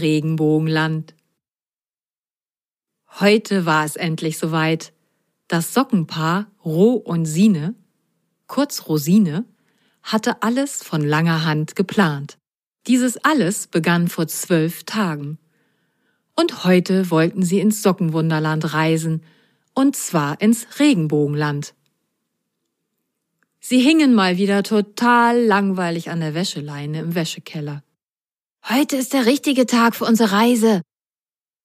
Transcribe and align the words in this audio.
Regenbogenland. 0.00 1.14
Heute 3.18 3.66
war 3.66 3.84
es 3.84 3.96
endlich 3.96 4.38
soweit. 4.38 4.92
Das 5.48 5.72
Sockenpaar 5.74 6.50
Roh 6.64 6.94
und 6.94 7.24
Sine, 7.24 7.74
kurz 8.46 8.88
Rosine, 8.88 9.44
hatte 10.02 10.42
alles 10.42 10.82
von 10.82 11.02
langer 11.02 11.44
Hand 11.44 11.76
geplant. 11.76 12.38
Dieses 12.86 13.16
alles 13.24 13.66
begann 13.66 14.08
vor 14.08 14.28
zwölf 14.28 14.84
Tagen. 14.84 15.38
Und 16.36 16.64
heute 16.64 17.10
wollten 17.10 17.42
sie 17.42 17.60
ins 17.60 17.82
Sockenwunderland 17.82 18.74
reisen, 18.74 19.22
und 19.74 19.96
zwar 19.96 20.40
ins 20.40 20.78
Regenbogenland. 20.78 21.74
Sie 23.60 23.80
hingen 23.80 24.14
mal 24.14 24.36
wieder 24.36 24.62
total 24.62 25.42
langweilig 25.42 26.10
an 26.10 26.20
der 26.20 26.34
Wäscheleine 26.34 27.00
im 27.00 27.14
Wäschekeller. 27.14 27.82
Heute 28.68 28.96
ist 28.96 29.12
der 29.12 29.26
richtige 29.26 29.64
Tag 29.66 29.94
für 29.94 30.06
unsere 30.06 30.32
Reise, 30.32 30.82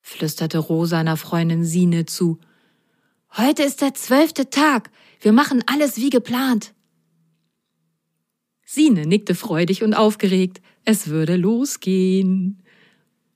flüsterte 0.03 0.59
Ro 0.59 0.85
seiner 0.85 1.17
Freundin 1.17 1.65
Sine 1.65 2.05
zu. 2.05 2.37
Heute 3.35 3.63
ist 3.63 3.81
der 3.81 3.95
zwölfte 3.95 4.51
Tag. 4.51 4.91
Wir 5.19 5.31
machen 5.31 5.63
alles 5.65 5.97
wie 5.97 6.11
geplant. 6.11 6.75
Sine 8.63 9.07
nickte 9.07 9.33
freudig 9.33 9.81
und 9.81 9.95
aufgeregt. 9.95 10.61
Es 10.85 11.07
würde 11.07 11.37
losgehen. 11.37 12.61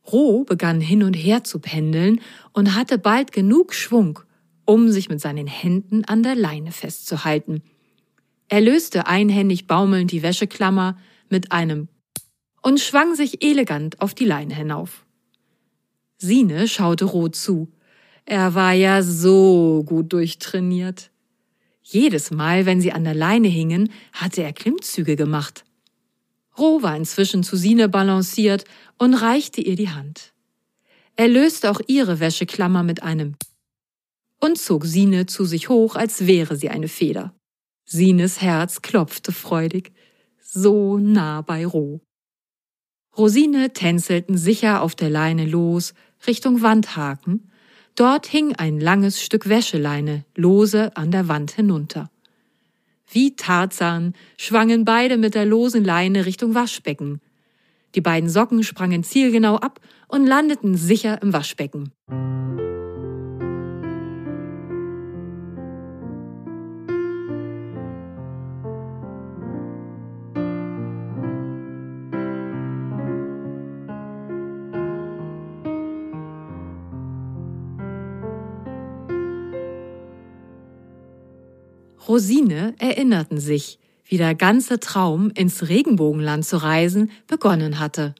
Ro 0.05 0.43
begann 0.43 0.79
hin 0.79 1.01
und 1.01 1.15
her 1.15 1.43
zu 1.43 1.57
pendeln 1.57 2.21
und 2.53 2.75
hatte 2.75 2.99
bald 2.99 3.31
genug 3.31 3.73
Schwung, 3.73 4.19
um 4.65 4.91
sich 4.91 5.09
mit 5.09 5.21
seinen 5.21 5.47
Händen 5.47 6.05
an 6.05 6.21
der 6.21 6.35
Leine 6.35 6.71
festzuhalten. 6.71 7.63
Er 8.47 8.61
löste 8.61 9.07
einhändig 9.07 9.65
baumelnd 9.65 10.11
die 10.11 10.21
Wäscheklammer 10.21 10.99
mit 11.29 11.51
einem 11.51 11.87
und 12.65 12.79
schwang 12.79 13.13
sich 13.13 13.43
elegant 13.43 14.01
auf 14.01 14.15
die 14.15 14.25
Leine 14.25 14.55
hinauf. 14.55 15.05
Sine 16.17 16.67
schaute 16.67 17.05
Ro 17.05 17.29
zu. 17.29 17.71
Er 18.25 18.55
war 18.55 18.73
ja 18.73 19.03
so 19.03 19.83
gut 19.85 20.11
durchtrainiert. 20.11 21.11
Jedes 21.83 22.31
Mal, 22.31 22.65
wenn 22.65 22.81
sie 22.81 22.91
an 22.91 23.03
der 23.03 23.13
Leine 23.13 23.49
hingen, 23.49 23.91
hatte 24.13 24.41
er 24.41 24.51
Klimmzüge 24.51 25.15
gemacht. 25.15 25.63
Ro 26.57 26.81
war 26.81 26.97
inzwischen 26.97 27.43
zu 27.43 27.55
Sine 27.55 27.87
balanciert 27.87 28.63
und 28.97 29.13
reichte 29.13 29.61
ihr 29.61 29.75
die 29.75 29.91
Hand. 29.91 30.33
Er 31.15 31.27
löste 31.27 31.69
auch 31.69 31.81
ihre 31.85 32.19
Wäscheklammer 32.19 32.81
mit 32.81 33.03
einem 33.03 33.35
und 34.41 34.57
zog 34.57 34.85
Sine 34.85 35.27
zu 35.27 35.45
sich 35.45 35.69
hoch, 35.69 35.95
als 35.95 36.25
wäre 36.25 36.55
sie 36.55 36.69
eine 36.69 36.87
Feder. 36.87 37.35
Sines 37.83 38.41
Herz 38.41 38.81
klopfte 38.81 39.31
freudig, 39.31 39.91
so 40.41 40.97
nah 40.97 41.41
bei 41.41 41.63
Ro. 41.67 42.01
Rosine 43.17 43.71
tänzelten 43.71 44.37
sicher 44.37 44.81
auf 44.81 44.95
der 44.95 45.09
Leine 45.09 45.45
los, 45.45 45.93
Richtung 46.27 46.61
Wandhaken. 46.61 47.49
Dort 47.95 48.27
hing 48.27 48.55
ein 48.55 48.79
langes 48.79 49.23
Stück 49.23 49.47
Wäscheleine 49.47 50.25
lose 50.35 50.95
an 50.97 51.11
der 51.11 51.29
Wand 51.29 51.51
hinunter. 51.51 52.09
Wie 53.09 53.35
Tarzan 53.35 54.13
schwangen 54.37 54.83
beide 54.83 55.15
mit 55.17 55.35
der 55.35 55.45
losen 55.45 55.85
Leine 55.85 56.25
Richtung 56.25 56.55
Waschbecken. 56.55 57.21
Die 57.93 58.01
beiden 58.01 58.29
Socken 58.29 58.63
sprangen 58.63 59.03
zielgenau 59.05 59.55
ab 59.55 59.79
und 60.09 60.27
landeten 60.27 60.75
sicher 60.75 61.21
im 61.21 61.31
Waschbecken. 61.31 61.93
Rosine 82.15 82.75
erinnerten 82.79 83.41
sich, 83.41 83.77
wie 84.05 84.15
der 84.15 84.35
ganze 84.35 84.79
Traum, 84.79 85.31
ins 85.31 85.67
Regenbogenland 85.67 86.45
zu 86.45 86.55
reisen, 86.55 87.11
begonnen 87.27 87.77
hatte. 87.77 88.15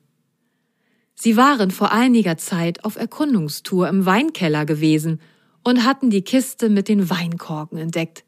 Sie 1.14 1.38
waren 1.38 1.72
vor 1.72 1.94
einiger 1.94 2.36
Zeit 2.36 2.84
auf 2.84 2.98
Erkundungstour 2.98 3.88
im 3.88 4.06
Weinkeller 4.06 4.66
gewesen 4.66 5.22
und 5.64 5.86
hatten 5.86 6.10
die 6.10 6.24
Kiste 6.24 6.68
mit 6.68 6.90
den 6.90 7.10
Weinkorken 7.10 7.78
entdeckt. 7.78 8.26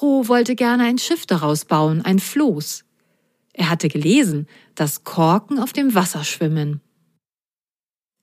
Roh 0.00 0.28
wollte 0.28 0.54
gerne 0.54 0.84
ein 0.84 0.98
Schiff 0.98 1.26
daraus 1.26 1.64
bauen, 1.64 2.02
ein 2.02 2.20
Floß. 2.20 2.84
Er 3.52 3.70
hatte 3.70 3.88
gelesen, 3.88 4.46
dass 4.76 5.02
Korken 5.02 5.58
auf 5.58 5.72
dem 5.72 5.96
Wasser 5.96 6.22
schwimmen. 6.22 6.80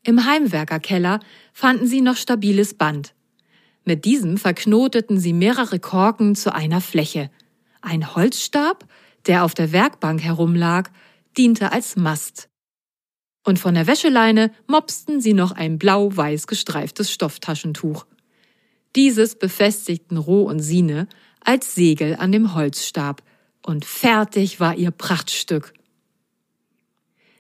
Im 0.06 0.24
Heimwerkerkeller 0.24 1.20
fanden 1.52 1.88
sie 1.88 2.00
noch 2.00 2.16
stabiles 2.16 2.74
Band. 2.74 3.17
Mit 3.88 4.04
diesem 4.04 4.36
verknoteten 4.36 5.18
sie 5.18 5.32
mehrere 5.32 5.80
Korken 5.80 6.36
zu 6.36 6.54
einer 6.54 6.82
Fläche. 6.82 7.32
Ein 7.80 8.16
Holzstab, 8.16 8.86
der 9.28 9.46
auf 9.46 9.54
der 9.54 9.72
Werkbank 9.72 10.22
herumlag, 10.22 10.90
diente 11.38 11.72
als 11.72 11.96
Mast. 11.96 12.50
Und 13.46 13.60
von 13.60 13.76
der 13.76 13.88
Wäscheleine 13.88 14.52
mopsten 14.68 15.22
sie 15.22 15.32
noch 15.32 15.54
ein 15.54 15.80
blau-weiß 15.80 16.48
gestreiftes 16.48 17.14
Stofftaschentuch. 17.14 18.06
Dieses 18.98 19.40
befestigten 19.40 20.18
Roh 20.18 20.44
und 20.44 20.60
Sine 20.60 21.08
als 21.40 21.74
Segel 21.74 22.18
an 22.18 22.34
dem 22.34 22.56
Holzstab, 22.56 23.24
und 23.66 23.86
fertig 23.86 24.60
war 24.60 24.76
ihr 24.76 24.92
Prachtstück. 24.92 25.74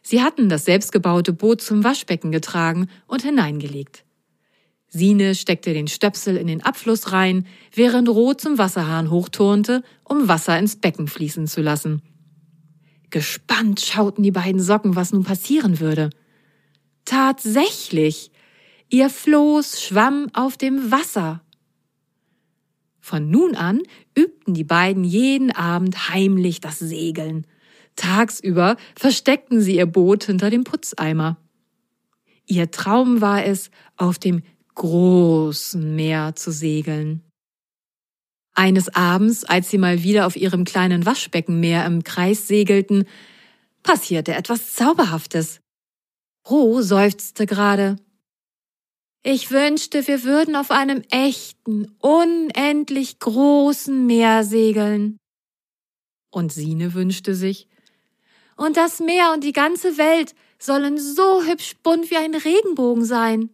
Sie 0.01 0.23
hatten 0.23 0.47
das 0.47 0.63
selbstgebaute 0.63 1.33
Boot 1.33 1.61
zum 1.61 1.83
Waschbecken 1.83 2.31
getragen 2.31 2.87
und 3.05 3.23
hineingelegt. 3.23 4.05
Sine 4.89 5.35
steckte 5.35 5.73
den 5.73 5.87
Stöpsel 5.87 6.37
in 6.37 6.47
den 6.47 6.63
Abfluss 6.63 7.11
rein, 7.11 7.45
während 7.73 8.07
Rot 8.09 8.41
zum 8.41 8.57
Wasserhahn 8.57 9.11
hochturnte, 9.11 9.83
um 10.03 10.27
Wasser 10.27 10.57
ins 10.57 10.77
Becken 10.77 11.07
fließen 11.07 11.47
zu 11.47 11.61
lassen. 11.61 12.01
Gespannt 13.09 13.81
schauten 13.81 14.23
die 14.23 14.31
beiden 14.31 14.61
Socken, 14.61 14.95
was 14.95 15.11
nun 15.11 15.23
passieren 15.23 15.79
würde. 15.79 16.09
Tatsächlich! 17.05 18.31
Ihr 18.89 19.09
Floß 19.09 19.81
schwamm 19.81 20.29
auf 20.33 20.55
dem 20.55 20.91
Wasser. 20.91 21.41
Von 23.01 23.29
nun 23.29 23.55
an 23.55 23.81
übten 24.17 24.53
die 24.53 24.63
beiden 24.63 25.03
jeden 25.03 25.51
Abend 25.51 26.09
heimlich 26.09 26.61
das 26.61 26.79
Segeln. 26.79 27.45
Tagsüber 27.97 28.77
versteckten 28.95 29.61
sie 29.61 29.75
ihr 29.75 29.85
Boot 29.85 30.25
hinter 30.25 30.49
dem 30.49 30.63
Putzeimer. 30.63 31.37
Ihr 32.45 32.71
Traum 32.71 33.19
war 33.19 33.45
es, 33.45 33.71
auf 33.97 34.19
dem 34.19 34.41
großen 34.77 35.95
Meer 35.95 36.35
zu 36.35 36.51
segeln. 36.51 37.23
Eines 38.53 38.93
Abends, 38.95 39.43
als 39.43 39.69
sie 39.69 39.77
mal 39.77 40.03
wieder 40.03 40.25
auf 40.25 40.35
ihrem 40.35 40.63
kleinen 40.63 41.05
Waschbeckenmeer 41.05 41.85
im 41.85 42.03
Kreis 42.03 42.47
segelten, 42.47 43.05
passierte 43.83 44.33
etwas 44.33 44.73
Zauberhaftes. 44.73 45.61
Ro 46.49 46.81
seufzte 46.81 47.45
gerade. 47.45 47.97
Ich 49.23 49.51
wünschte, 49.51 50.07
wir 50.07 50.23
würden 50.23 50.55
auf 50.55 50.71
einem 50.71 51.01
echten, 51.09 51.91
unendlich 51.99 53.19
großen 53.19 54.05
Meer 54.05 54.43
segeln. 54.43 55.17
Und 56.31 56.53
Sine 56.53 56.93
wünschte 56.93 57.35
sich, 57.35 57.67
und 58.55 58.77
das 58.77 58.99
Meer 58.99 59.33
und 59.33 59.43
die 59.43 59.53
ganze 59.53 59.97
Welt 59.97 60.33
sollen 60.59 60.97
so 60.97 61.43
hübsch 61.43 61.75
bunt 61.83 62.09
wie 62.09 62.17
ein 62.17 62.33
Regenbogen 62.33 63.05
sein. 63.05 63.49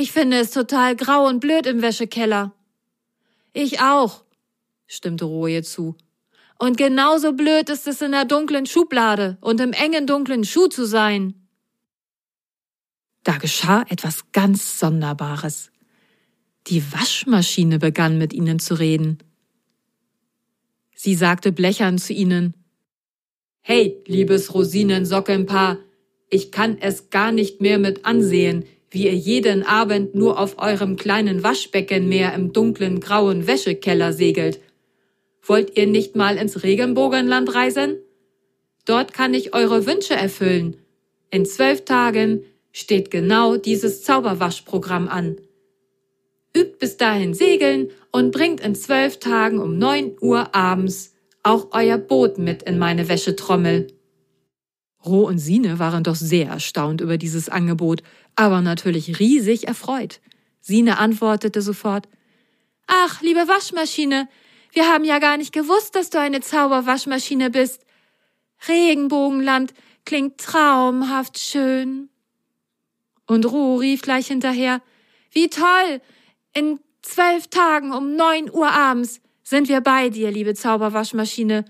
Ich 0.00 0.12
finde 0.12 0.38
es 0.38 0.52
total 0.52 0.94
grau 0.94 1.26
und 1.26 1.40
blöd 1.40 1.66
im 1.66 1.82
Wäschekeller. 1.82 2.52
Ich 3.52 3.80
auch, 3.80 4.22
stimmte 4.86 5.24
Roje 5.24 5.64
zu. 5.64 5.96
Und 6.56 6.76
genauso 6.76 7.32
blöd 7.32 7.68
ist 7.68 7.88
es 7.88 8.00
in 8.00 8.12
der 8.12 8.24
dunklen 8.24 8.66
Schublade 8.66 9.38
und 9.40 9.60
im 9.60 9.72
engen 9.72 10.06
dunklen 10.06 10.44
Schuh 10.44 10.68
zu 10.68 10.86
sein. 10.86 11.34
Da 13.24 13.38
geschah 13.38 13.84
etwas 13.88 14.30
ganz 14.30 14.78
Sonderbares. 14.78 15.72
Die 16.68 16.92
Waschmaschine 16.92 17.80
begann 17.80 18.18
mit 18.18 18.32
ihnen 18.32 18.60
zu 18.60 18.74
reden. 18.74 19.18
Sie 20.94 21.16
sagte 21.16 21.50
blechern 21.50 21.98
zu 21.98 22.12
ihnen, 22.12 22.54
Hey, 23.62 24.00
liebes 24.06 24.54
Rosinensockenpaar, 24.54 25.78
ich 26.30 26.52
kann 26.52 26.78
es 26.78 27.10
gar 27.10 27.32
nicht 27.32 27.60
mehr 27.60 27.80
mit 27.80 28.04
ansehen, 28.04 28.64
wie 28.90 29.06
ihr 29.06 29.14
jeden 29.14 29.62
Abend 29.64 30.14
nur 30.14 30.38
auf 30.38 30.58
eurem 30.58 30.96
kleinen 30.96 31.42
Waschbeckenmeer 31.42 32.34
im 32.34 32.52
dunklen 32.52 33.00
grauen 33.00 33.46
Wäschekeller 33.46 34.12
segelt. 34.12 34.60
Wollt 35.42 35.76
ihr 35.76 35.86
nicht 35.86 36.16
mal 36.16 36.36
ins 36.36 36.62
Regenbogenland 36.62 37.54
reisen? 37.54 37.98
Dort 38.84 39.12
kann 39.12 39.34
ich 39.34 39.54
eure 39.54 39.86
Wünsche 39.86 40.14
erfüllen. 40.14 40.76
In 41.30 41.44
zwölf 41.44 41.84
Tagen 41.84 42.44
steht 42.72 43.10
genau 43.10 43.56
dieses 43.56 44.02
Zauberwaschprogramm 44.02 45.08
an. 45.08 45.36
Übt 46.56 46.78
bis 46.78 46.96
dahin 46.96 47.34
Segeln 47.34 47.90
und 48.12 48.30
bringt 48.30 48.60
in 48.60 48.74
zwölf 48.74 49.18
Tagen 49.18 49.58
um 49.58 49.78
neun 49.78 50.16
Uhr 50.20 50.54
abends 50.54 51.14
auch 51.42 51.68
euer 51.72 51.98
Boot 51.98 52.38
mit 52.38 52.62
in 52.62 52.78
meine 52.78 53.08
Wäschetrommel. 53.08 53.88
Roh 55.04 55.26
und 55.26 55.38
Sine 55.38 55.78
waren 55.78 56.02
doch 56.04 56.16
sehr 56.16 56.48
erstaunt 56.48 57.00
über 57.00 57.18
dieses 57.18 57.48
Angebot, 57.48 58.02
aber 58.34 58.60
natürlich 58.60 59.18
riesig 59.18 59.68
erfreut. 59.68 60.20
Sine 60.60 60.98
antwortete 60.98 61.62
sofort 61.62 62.08
Ach, 62.86 63.20
liebe 63.20 63.46
Waschmaschine, 63.48 64.28
wir 64.72 64.88
haben 64.88 65.04
ja 65.04 65.18
gar 65.18 65.36
nicht 65.36 65.52
gewusst, 65.52 65.94
dass 65.94 66.10
du 66.10 66.18
eine 66.18 66.40
Zauberwaschmaschine 66.40 67.50
bist. 67.50 67.84
Regenbogenland 68.66 69.72
klingt 70.04 70.38
traumhaft 70.38 71.38
schön. 71.38 72.08
Und 73.26 73.44
Roh 73.46 73.76
rief 73.76 74.02
gleich 74.02 74.28
hinterher 74.28 74.82
Wie 75.30 75.48
toll. 75.48 76.00
In 76.54 76.80
zwölf 77.02 77.48
Tagen 77.48 77.92
um 77.92 78.16
neun 78.16 78.50
Uhr 78.50 78.70
abends 78.70 79.20
sind 79.42 79.68
wir 79.68 79.80
bei 79.80 80.08
dir, 80.08 80.30
liebe 80.30 80.54
Zauberwaschmaschine. 80.54 81.64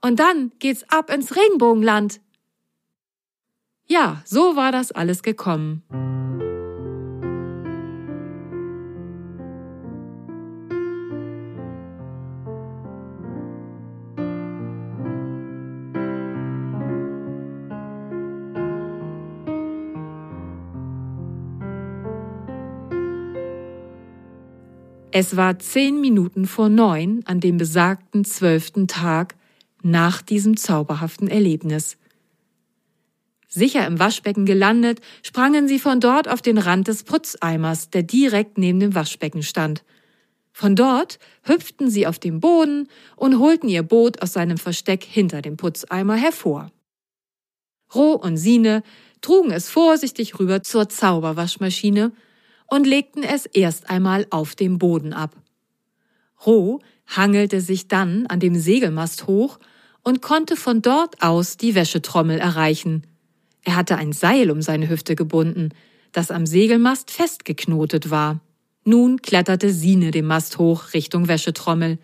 Und 0.00 0.18
dann 0.18 0.52
geht's 0.58 0.84
ab 0.88 1.10
ins 1.10 1.36
Regenbogenland. 1.36 2.20
Ja, 3.86 4.22
so 4.24 4.56
war 4.56 4.72
das 4.72 4.92
alles 4.92 5.22
gekommen. 5.22 5.82
Es 25.14 25.36
war 25.36 25.58
zehn 25.58 26.00
Minuten 26.00 26.46
vor 26.46 26.70
neun 26.70 27.20
an 27.26 27.38
dem 27.38 27.58
besagten 27.58 28.24
zwölften 28.24 28.88
Tag 28.88 29.34
nach 29.82 30.22
diesem 30.22 30.56
zauberhaften 30.56 31.28
Erlebnis. 31.28 31.98
Sicher 33.54 33.86
im 33.86 33.98
Waschbecken 33.98 34.46
gelandet, 34.46 35.02
sprangen 35.22 35.68
sie 35.68 35.78
von 35.78 36.00
dort 36.00 36.26
auf 36.26 36.40
den 36.40 36.56
Rand 36.56 36.88
des 36.88 37.04
Putzeimers, 37.04 37.90
der 37.90 38.02
direkt 38.02 38.56
neben 38.56 38.80
dem 38.80 38.94
Waschbecken 38.94 39.42
stand. 39.42 39.84
Von 40.52 40.74
dort 40.74 41.18
hüpften 41.42 41.90
sie 41.90 42.06
auf 42.06 42.18
den 42.18 42.40
Boden 42.40 42.88
und 43.14 43.38
holten 43.38 43.68
ihr 43.68 43.82
Boot 43.82 44.22
aus 44.22 44.32
seinem 44.32 44.56
Versteck 44.56 45.04
hinter 45.04 45.42
dem 45.42 45.58
Putzeimer 45.58 46.14
hervor. 46.16 46.72
Roh 47.94 48.12
und 48.12 48.38
Sine 48.38 48.82
trugen 49.20 49.50
es 49.50 49.68
vorsichtig 49.68 50.38
rüber 50.38 50.62
zur 50.62 50.88
Zauberwaschmaschine 50.88 52.12
und 52.68 52.86
legten 52.86 53.22
es 53.22 53.44
erst 53.44 53.90
einmal 53.90 54.26
auf 54.30 54.54
dem 54.54 54.78
Boden 54.78 55.12
ab. 55.12 55.36
Roh 56.46 56.80
hangelte 57.06 57.60
sich 57.60 57.86
dann 57.86 58.26
an 58.28 58.40
dem 58.40 58.54
Segelmast 58.54 59.26
hoch 59.26 59.58
und 60.02 60.22
konnte 60.22 60.56
von 60.56 60.80
dort 60.80 61.22
aus 61.22 61.58
die 61.58 61.74
Wäschetrommel 61.74 62.38
erreichen. 62.38 63.02
Er 63.64 63.76
hatte 63.76 63.96
ein 63.96 64.12
Seil 64.12 64.50
um 64.50 64.62
seine 64.62 64.88
Hüfte 64.88 65.14
gebunden, 65.14 65.70
das 66.12 66.30
am 66.30 66.46
Segelmast 66.46 67.10
festgeknotet 67.10 68.10
war. 68.10 68.40
Nun 68.84 69.22
kletterte 69.22 69.72
Sine 69.72 70.10
den 70.10 70.26
Mast 70.26 70.58
hoch 70.58 70.92
Richtung 70.92 71.28
Wäschetrommel. 71.28 71.98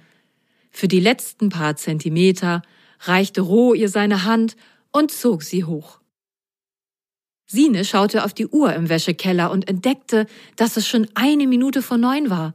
Für 0.70 0.88
die 0.88 1.00
letzten 1.00 1.48
paar 1.48 1.76
Zentimeter 1.76 2.62
reichte 3.00 3.40
Roh 3.40 3.74
ihr 3.74 3.88
seine 3.88 4.24
Hand 4.24 4.56
und 4.92 5.10
zog 5.10 5.42
sie 5.42 5.64
hoch. 5.64 6.00
Sine 7.46 7.84
schaute 7.84 8.24
auf 8.24 8.34
die 8.34 8.46
Uhr 8.46 8.74
im 8.74 8.88
Wäschekeller 8.88 9.50
und 9.50 9.68
entdeckte, 9.68 10.26
dass 10.56 10.76
es 10.76 10.86
schon 10.86 11.08
eine 11.14 11.46
Minute 11.46 11.82
vor 11.82 11.96
neun 11.96 12.30
war. 12.30 12.54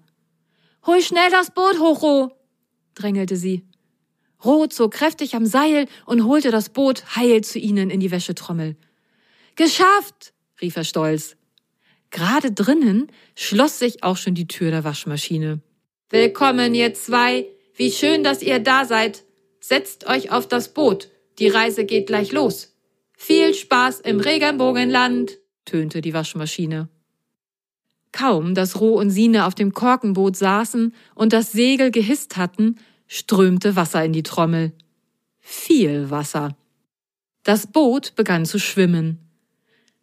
Hol 0.86 1.02
schnell 1.02 1.32
das 1.32 1.52
Boot 1.52 1.80
hoch, 1.80 2.04
Roh, 2.04 2.32
drängelte 2.94 3.36
sie. 3.36 3.64
Roh 4.46 4.68
zog 4.68 4.94
kräftig 4.94 5.36
am 5.36 5.46
Seil 5.46 5.88
und 6.06 6.26
holte 6.26 6.52
das 6.52 6.70
Boot 6.70 7.16
heil 7.16 7.42
zu 7.42 7.60
ihnen 7.60 7.90
in 7.90 8.02
die 8.02 8.12
Wäschetrommel. 8.12 8.76
Geschafft, 9.56 10.34
rief 10.62 10.76
er 10.76 10.84
stolz. 10.84 11.36
Gerade 12.10 12.52
drinnen 12.52 13.12
schloss 13.36 13.80
sich 13.80 14.04
auch 14.04 14.18
schon 14.18 14.34
die 14.34 14.48
Tür 14.48 14.72
der 14.72 14.84
Waschmaschine. 14.84 15.62
Willkommen, 16.10 16.74
ihr 16.74 16.94
zwei. 16.94 17.48
Wie 17.76 17.92
schön, 17.92 18.24
dass 18.24 18.42
ihr 18.42 18.60
da 18.60 18.86
seid. 18.86 19.24
Setzt 19.60 20.08
euch 20.08 20.32
auf 20.32 20.48
das 20.48 20.74
Boot. 20.74 21.10
Die 21.40 21.48
Reise 21.48 21.86
geht 21.86 22.08
gleich 22.08 22.32
los. 22.32 22.76
Viel 23.16 23.54
Spaß 23.54 24.02
im 24.02 24.20
Regenbogenland, 24.20 25.40
tönte 25.66 26.02
die 26.02 26.14
Waschmaschine. 26.14 26.90
Kaum, 28.12 28.54
dass 28.54 28.80
Roh 28.80 29.00
und 29.00 29.10
Sine 29.10 29.46
auf 29.46 29.56
dem 29.56 29.74
Korkenboot 29.74 30.36
saßen 30.36 30.94
und 31.16 31.34
das 31.34 31.52
Segel 31.52 31.90
gehisst 31.90 32.38
hatten, 32.38 32.80
strömte 33.08 33.76
Wasser 33.76 34.04
in 34.04 34.14
die 34.14 34.24
Trommel. 34.24 34.74
Viel 35.40 36.10
Wasser. 36.10 36.56
Das 37.44 37.68
Boot 37.68 38.16
begann 38.16 38.46
zu 38.46 38.60
schwimmen. 38.60 39.23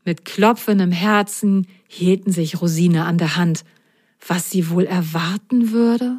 Mit 0.05 0.25
klopfendem 0.25 0.93
Herzen 0.93 1.67
hielten 1.89 2.33
sich 2.33 2.61
Rosine 2.61 3.05
an 3.05 3.19
der 3.19 3.37
Hand, 3.37 3.65
was 4.27 4.51
sie 4.51 4.71
wohl 4.71 4.85
erwarten 4.85 5.73
würde. 5.73 6.17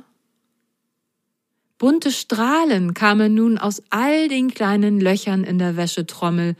Bunte 1.78 2.12
Strahlen 2.12 2.94
kamen 2.94 3.34
nun 3.34 3.58
aus 3.58 3.82
all 3.90 4.28
den 4.28 4.54
kleinen 4.54 5.00
Löchern 5.00 5.44
in 5.44 5.58
der 5.58 5.78
Wäschetrommel 5.78 6.56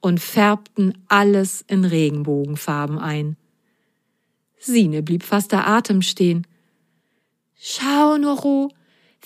und 0.00 0.18
färbten 0.18 0.94
alles 1.08 1.62
in 1.68 1.84
Regenbogenfarben 1.84 2.98
ein. 2.98 3.36
Sine 4.58 5.02
blieb 5.02 5.24
fast 5.24 5.52
der 5.52 5.68
Atem 5.68 6.02
stehen. 6.02 6.46
Schau, 7.56 8.16
Noro, 8.16 8.70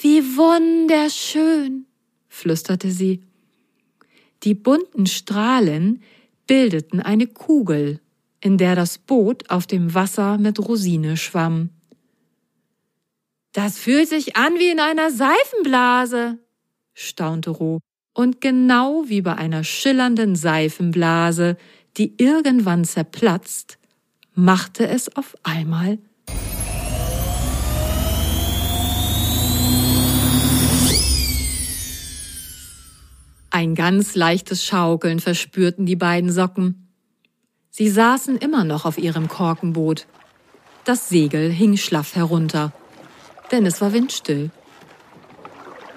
wie 0.00 0.20
wunderschön, 0.36 1.86
flüsterte 2.28 2.90
sie. 2.90 3.22
Die 4.42 4.54
bunten 4.54 5.06
Strahlen 5.06 6.02
bildeten 6.46 7.00
eine 7.00 7.26
Kugel, 7.26 8.00
in 8.40 8.58
der 8.58 8.76
das 8.76 8.98
Boot 8.98 9.50
auf 9.50 9.66
dem 9.66 9.94
Wasser 9.94 10.38
mit 10.38 10.58
Rosine 10.58 11.16
schwamm. 11.16 11.70
Das 13.52 13.78
fühlt 13.78 14.08
sich 14.08 14.36
an 14.36 14.54
wie 14.58 14.70
in 14.70 14.80
einer 14.80 15.10
Seifenblase, 15.10 16.38
staunte 16.92 17.50
Roh 17.50 17.80
und 18.12 18.40
genau 18.40 19.04
wie 19.06 19.22
bei 19.22 19.34
einer 19.34 19.64
schillernden 19.64 20.36
Seifenblase, 20.36 21.56
die 21.96 22.14
irgendwann 22.18 22.84
zerplatzt, 22.84 23.78
machte 24.34 24.86
es 24.86 25.14
auf 25.16 25.36
einmal 25.42 25.98
Ein 33.56 33.74
ganz 33.74 34.14
leichtes 34.14 34.66
Schaukeln 34.66 35.18
verspürten 35.18 35.86
die 35.86 35.96
beiden 35.96 36.30
Socken. 36.30 36.90
Sie 37.70 37.88
saßen 37.88 38.36
immer 38.36 38.64
noch 38.64 38.84
auf 38.84 38.98
ihrem 38.98 39.28
Korkenboot. 39.28 40.06
Das 40.84 41.08
Segel 41.08 41.48
hing 41.50 41.78
schlaff 41.78 42.14
herunter, 42.14 42.74
denn 43.50 43.64
es 43.64 43.80
war 43.80 43.94
windstill. 43.94 44.50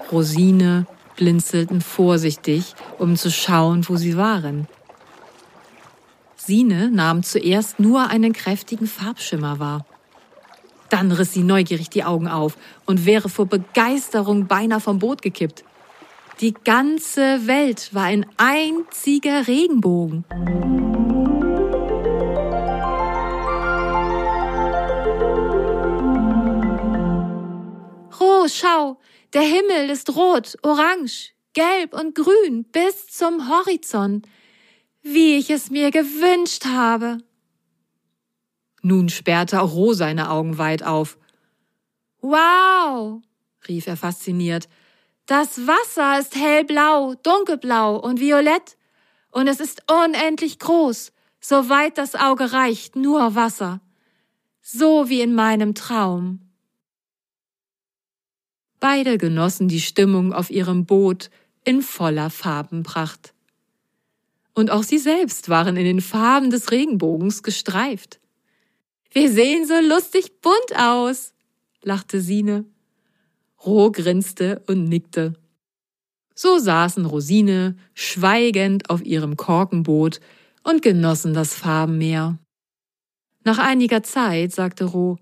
Rosine, 0.09 0.87
blinzelten 1.17 1.81
vorsichtig, 1.81 2.75
um 2.97 3.17
zu 3.17 3.29
schauen, 3.29 3.89
wo 3.89 3.97
sie 3.97 4.15
waren. 4.15 4.65
Sine 6.37 6.89
nahm 6.89 7.23
zuerst 7.23 7.77
nur 7.77 8.09
einen 8.09 8.31
kräftigen 8.31 8.87
Farbschimmer 8.87 9.59
wahr. 9.59 9.85
Dann 10.87 11.11
riss 11.11 11.33
sie 11.33 11.43
neugierig 11.43 11.89
die 11.89 12.05
Augen 12.05 12.29
auf 12.29 12.57
und 12.85 13.05
wäre 13.05 13.27
vor 13.27 13.47
Begeisterung 13.47 14.47
beinahe 14.47 14.79
vom 14.79 14.99
Boot 14.99 15.21
gekippt. 15.21 15.65
Die 16.41 16.53
ganze 16.53 17.47
Welt 17.47 17.93
war 17.93 18.03
ein 18.03 18.25
einziger 18.37 19.45
Regenbogen. 19.45 20.23
Oh, 28.21 28.47
schau, 28.47 28.97
der 29.33 29.41
Himmel 29.41 29.89
ist 29.89 30.15
rot, 30.15 30.57
orange, 30.63 31.33
gelb 31.51 31.93
und 31.93 32.15
grün 32.15 32.63
bis 32.71 33.07
zum 33.07 33.49
Horizont, 33.49 34.25
wie 35.01 35.35
ich 35.35 35.49
es 35.49 35.69
mir 35.69 35.91
gewünscht 35.91 36.63
habe. 36.65 37.17
Nun 38.81 39.09
sperrte 39.09 39.61
auch 39.61 39.73
Ro 39.73 39.91
seine 39.91 40.31
Augen 40.31 40.57
weit 40.57 40.83
auf. 40.83 41.17
Wow, 42.21 43.21
rief 43.67 43.87
er 43.87 43.97
fasziniert. 43.97 44.69
Das 45.29 45.67
Wasser 45.67 46.17
ist 46.17 46.35
hellblau, 46.35 47.13
dunkelblau 47.13 47.97
und 47.97 48.19
violett, 48.19 48.77
und 49.29 49.47
es 49.47 49.59
ist 49.59 49.83
unendlich 49.87 50.57
groß, 50.57 51.11
soweit 51.39 51.99
das 51.99 52.15
Auge 52.15 52.51
reicht, 52.51 52.95
nur 52.95 53.35
Wasser. 53.35 53.79
So 54.63 55.07
wie 55.07 55.21
in 55.21 55.35
meinem 55.35 55.75
Traum. 55.75 56.49
Beide 58.79 59.19
genossen 59.19 59.67
die 59.67 59.81
Stimmung 59.81 60.33
auf 60.33 60.49
ihrem 60.49 60.87
Boot 60.87 61.29
in 61.63 61.83
voller 61.83 62.31
Farbenpracht. 62.31 63.35
Und 64.55 64.71
auch 64.71 64.81
sie 64.81 64.97
selbst 64.97 65.47
waren 65.47 65.77
in 65.77 65.85
den 65.85 66.01
Farben 66.01 66.49
des 66.49 66.71
Regenbogens 66.71 67.43
gestreift. 67.43 68.19
Wir 69.11 69.31
sehen 69.31 69.67
so 69.67 69.79
lustig 69.79 70.41
bunt 70.41 70.75
aus, 70.75 71.33
lachte 71.83 72.19
Sine. 72.19 72.65
Roh 73.65 73.91
grinste 73.91 74.61
und 74.67 74.85
nickte. 74.85 75.33
So 76.33 76.57
saßen 76.57 77.05
Rosine 77.05 77.75
schweigend 77.93 78.89
auf 78.89 79.03
ihrem 79.03 79.35
Korkenboot 79.35 80.19
und 80.63 80.81
genossen 80.81 81.33
das 81.33 81.53
Farbenmeer. 81.53 82.37
Nach 83.43 83.57
einiger 83.57 84.03
Zeit 84.03 84.53
sagte 84.53 84.85
Roh, 84.85 85.17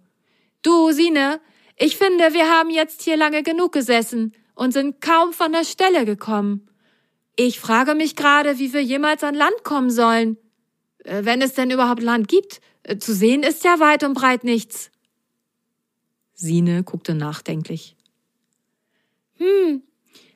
Du, 0.62 0.92
Sine, 0.92 1.40
ich 1.76 1.98
finde, 1.98 2.34
wir 2.34 2.50
haben 2.50 2.70
jetzt 2.70 3.04
hier 3.04 3.18
lange 3.18 3.44
genug 3.44 3.72
gesessen 3.72 4.34
und 4.56 4.74
sind 4.74 5.02
kaum 5.02 5.34
von 5.34 5.52
der 5.52 5.64
Stelle 5.64 6.06
gekommen. 6.06 6.68
Ich 7.36 7.60
frage 7.60 7.96
mich 7.96 8.16
gerade, 8.16 8.58
wie 8.58 8.74
wir 8.74 8.84
jemals 8.84 9.24
an 9.24 9.36
Land 9.36 9.64
kommen 9.64 9.92
sollen. 9.92 10.38
Äh, 11.08 11.24
wenn 11.26 11.42
es 11.42 11.54
denn 11.54 11.72
überhaupt 11.72 12.02
Land 12.02 12.28
gibt. 12.28 12.62
Äh, 12.84 12.98
zu 12.98 13.14
sehen 13.14 13.44
ist 13.44 13.64
ja 13.64 13.80
weit 13.80 14.04
und 14.04 14.14
breit 14.14 14.44
nichts. 14.44 14.92
Sine 16.34 16.84
guckte 16.84 17.16
nachdenklich. 17.16 17.97
Hm, 19.38 19.84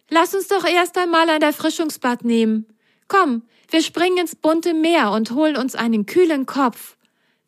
lass 0.10 0.34
uns 0.34 0.48
doch 0.48 0.66
erst 0.66 0.98
einmal 0.98 1.30
ein 1.30 1.42
Erfrischungsbad 1.42 2.24
nehmen. 2.24 2.66
Komm, 3.08 3.44
wir 3.70 3.82
springen 3.82 4.18
ins 4.18 4.36
bunte 4.36 4.74
Meer 4.74 5.12
und 5.12 5.32
holen 5.32 5.58
uns 5.58 5.76
einen 5.76 6.06
kühlen 6.06 6.46
Kopf. 6.46 6.98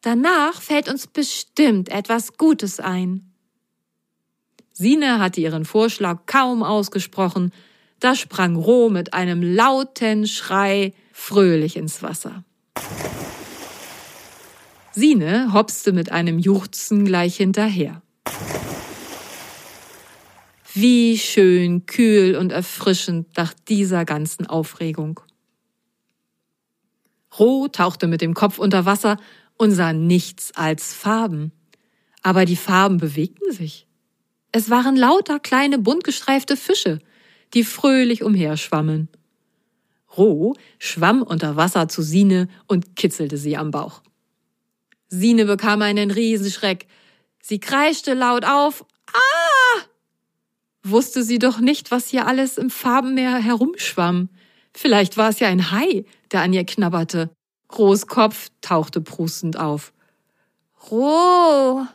Danach 0.02 0.62
fällt 0.62 0.90
uns 0.90 1.08
bestimmt 1.08 1.90
etwas 1.90 2.38
Gutes 2.38 2.80
ein. 2.80 3.32
Sine 4.74 5.20
hatte 5.20 5.40
ihren 5.40 5.66
Vorschlag 5.66 6.26
kaum 6.26 6.64
ausgesprochen, 6.64 7.54
da 8.00 8.16
sprang 8.16 8.56
Roh 8.56 8.90
mit 8.90 9.14
einem 9.14 9.42
lauten 9.42 10.28
Schrei 10.28 10.94
fröhlich 11.14 11.78
ins 11.78 12.02
Wasser. 12.02 12.44
Sine 14.92 15.54
hopste 15.54 15.94
mit 15.94 16.12
einem 16.12 16.38
Juchzen 16.38 17.06
gleich 17.06 17.38
hinterher. 17.38 18.02
Wie 20.76 21.20
schön, 21.20 21.86
kühl 21.86 22.36
und 22.36 22.52
erfrischend 22.52 23.38
nach 23.38 23.54
dieser 23.54 24.06
ganzen 24.06 24.48
Aufregung. 24.48 25.20
Roh 27.38 27.68
tauchte 27.68 28.08
mit 28.08 28.22
dem 28.22 28.34
Kopf 28.34 28.58
unter 28.58 28.86
Wasser 28.86 29.18
und 29.56 29.72
sah 29.72 29.94
nichts 29.94 30.52
als 30.56 30.96
Farben. 30.96 31.52
Aber 32.24 32.46
die 32.46 32.56
Farben 32.56 32.98
bewegten 32.98 33.52
sich. 33.52 33.86
Es 34.52 34.72
waren 34.72 34.96
lauter 34.96 35.40
kleine 35.40 35.78
bunt 35.78 36.04
gestreifte 36.04 36.58
Fische, 36.58 36.98
die 37.54 37.64
fröhlich 37.64 38.24
umherschwammen. 38.24 39.10
Roh 40.18 40.56
schwamm 40.80 41.22
unter 41.22 41.56
Wasser 41.56 41.88
zu 41.88 42.02
Sine 42.02 42.48
und 42.68 42.96
kitzelte 42.96 43.38
sie 43.38 43.58
am 43.58 43.70
Bauch. 43.70 44.02
Sine 45.08 45.46
bekam 45.46 45.84
einen 45.84 46.10
Riesenschreck. 46.10 46.88
Sie 47.44 47.60
kreischte 47.60 48.16
laut 48.16 48.46
auf. 48.46 48.86
Ah! 49.14 49.33
Wusste 50.84 51.24
sie 51.24 51.40
doch 51.40 51.60
nicht, 51.60 51.92
was 51.92 52.10
hier 52.10 52.28
alles 52.28 52.58
im 52.58 52.70
Farbenmeer 52.70 53.38
herumschwamm. 53.38 54.30
Vielleicht 54.74 55.18
war 55.18 55.30
es 55.30 55.40
ja 55.40 55.48
ein 55.48 55.72
Hai, 55.72 56.04
der 56.32 56.42
an 56.42 56.52
ihr 56.52 56.66
knabberte. 56.66 57.30
Rohs 57.78 58.08
Kopf 58.08 58.50
tauchte 58.62 59.00
prustend 59.02 59.58
auf. 59.58 59.94
Roh, 60.92 61.86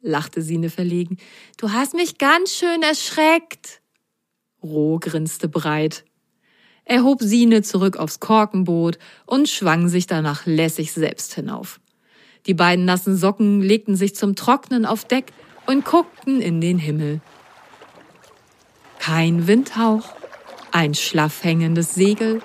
lachte 0.00 0.42
Sine 0.42 0.70
verlegen, 0.70 1.16
du 1.56 1.72
hast 1.72 1.94
mich 1.94 2.18
ganz 2.18 2.52
schön 2.52 2.82
erschreckt. 2.82 3.80
Roh 4.62 4.98
grinste 4.98 5.48
breit. 5.48 6.04
Er 6.84 7.02
hob 7.02 7.20
Sine 7.20 7.62
zurück 7.62 7.96
aufs 7.96 8.20
Korkenboot 8.20 8.98
und 9.26 9.48
schwang 9.48 9.88
sich 9.88 10.06
danach 10.06 10.46
lässig 10.46 10.92
selbst 10.92 11.34
hinauf. 11.34 11.80
Die 12.46 12.54
beiden 12.54 12.84
nassen 12.84 13.16
Socken 13.16 13.60
legten 13.60 13.96
sich 13.96 14.14
zum 14.14 14.36
Trocknen 14.36 14.86
auf 14.86 15.04
Deck 15.04 15.32
und 15.66 15.84
guckten 15.84 16.40
in 16.40 16.60
den 16.60 16.78
Himmel. 16.78 17.20
Kein 19.06 19.46
Windhauch, 19.46 20.02
ein 20.72 20.92
schlaff 20.94 21.44
hängendes 21.44 21.94
Segel. 21.94 22.42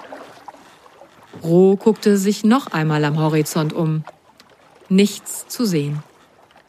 Roh 1.42 1.76
guckte 1.76 2.18
sich 2.18 2.44
noch 2.44 2.68
einmal 2.68 3.04
am 3.04 3.18
Horizont 3.18 3.74
um. 3.74 4.04
Nichts 4.88 5.48
zu 5.48 5.66
sehen. 5.66 6.04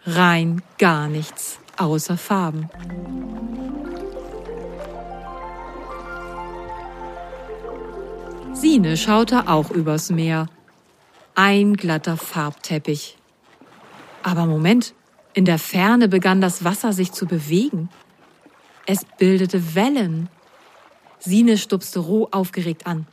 Rein 0.06 0.62
gar 0.78 1.08
nichts 1.08 1.58
außer 1.76 2.16
Farben. 2.16 2.70
Sine 8.54 8.96
schaute 8.96 9.46
auch 9.46 9.70
übers 9.70 10.08
Meer. 10.08 10.46
Ein 11.34 11.74
glatter 11.74 12.16
Farbteppich. 12.16 13.18
Aber 14.22 14.46
Moment, 14.46 14.94
in 15.34 15.44
der 15.44 15.58
Ferne 15.58 16.08
begann 16.08 16.40
das 16.40 16.64
Wasser 16.64 16.94
sich 16.94 17.12
zu 17.12 17.26
bewegen. 17.26 17.90
Es 18.86 19.04
bildete 19.18 19.74
Wellen. 19.74 20.28
Sine 21.18 21.56
stupste 21.56 22.00
Roh 22.00 22.28
aufgeregt 22.30 22.86
an. 22.86 23.06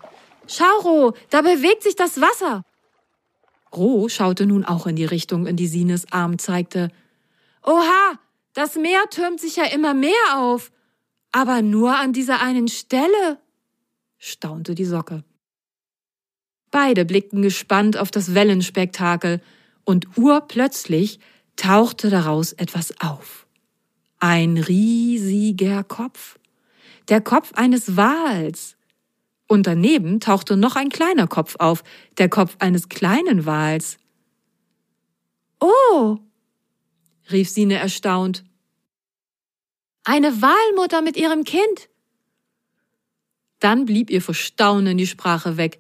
Schau, 0.47 0.79
Roh, 0.83 1.13
da 1.29 1.41
bewegt 1.41 1.83
sich 1.83 1.95
das 1.95 2.19
Wasser. 2.19 2.63
Roh 3.75 4.09
schaute 4.09 4.47
nun 4.47 4.65
auch 4.65 4.87
in 4.87 4.95
die 4.95 5.05
Richtung, 5.05 5.45
in 5.45 5.55
die 5.55 5.67
Sines 5.67 6.11
Arm 6.11 6.39
zeigte. 6.39 6.89
Oha, 7.63 8.19
das 8.53 8.75
Meer 8.75 9.03
türmt 9.11 9.39
sich 9.39 9.57
ja 9.57 9.65
immer 9.65 9.93
mehr 9.93 10.11
auf. 10.33 10.71
Aber 11.31 11.61
nur 11.61 11.95
an 11.95 12.13
dieser 12.13 12.41
einen 12.41 12.67
Stelle, 12.67 13.39
staunte 14.17 14.73
die 14.73 14.85
Socke. 14.85 15.23
Beide 16.71 17.05
blickten 17.05 17.41
gespannt 17.41 17.97
auf 17.97 18.11
das 18.11 18.33
Wellenspektakel, 18.33 19.41
und 19.85 20.17
urplötzlich 20.17 21.19
tauchte 21.55 22.11
daraus 22.11 22.53
etwas 22.53 22.93
auf. 23.01 23.47
Ein 24.19 24.57
riesiger 24.57 25.83
Kopf. 25.83 26.37
Der 27.07 27.21
Kopf 27.21 27.53
eines 27.53 27.95
Wals. 27.95 28.75
Und 29.47 29.65
daneben 29.65 30.19
tauchte 30.19 30.57
noch 30.57 30.75
ein 30.75 30.89
kleiner 30.89 31.27
Kopf 31.27 31.55
auf, 31.57 31.83
der 32.17 32.29
Kopf 32.29 32.57
eines 32.59 32.89
kleinen 32.89 33.45
Wals. 33.45 33.97
Oh, 35.59 36.17
rief 37.31 37.49
Sine 37.49 37.75
erstaunt. 37.75 38.43
Eine 40.03 40.41
Walmutter 40.41 41.01
mit 41.01 41.17
ihrem 41.17 41.43
Kind. 41.43 41.89
Dann 43.59 43.85
blieb 43.85 44.09
ihr 44.09 44.21
vor 44.21 44.35
Staunen 44.35 44.97
die 44.97 45.07
Sprache 45.07 45.57
weg, 45.57 45.79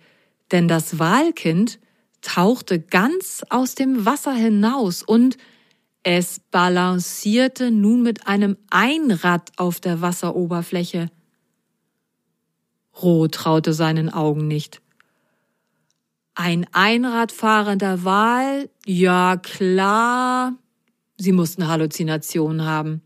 denn 0.51 0.67
das 0.67 0.99
Walkind 0.99 1.79
tauchte 2.21 2.79
ganz 2.79 3.43
aus 3.49 3.75
dem 3.75 4.05
Wasser 4.05 4.33
hinaus 4.33 5.03
und 5.03 5.37
es 6.03 6.39
balancierte 6.51 7.71
nun 7.71 8.01
mit 8.01 8.27
einem 8.27 8.57
Einrad 8.69 9.51
auf 9.57 9.79
der 9.79 10.01
Wasseroberfläche. 10.01 11.11
Roh 13.01 13.27
traute 13.27 13.73
seinen 13.73 14.09
Augen 14.09 14.47
nicht. 14.47 14.81
Ein 16.35 16.65
Einradfahrender 16.71 18.05
Wal? 18.05 18.69
Ja, 18.85 19.37
klar. 19.37 20.55
Sie 21.17 21.33
mussten 21.33 21.67
Halluzinationen 21.67 22.65
haben. 22.65 23.01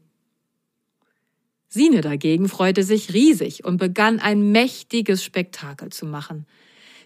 Sine 1.67 2.01
dagegen 2.01 2.47
freute 2.47 2.83
sich 2.83 3.11
riesig 3.15 3.65
und 3.65 3.77
begann 3.77 4.19
ein 4.19 4.51
mächtiges 4.51 5.23
Spektakel 5.23 5.89
zu 5.89 6.05
machen. 6.05 6.45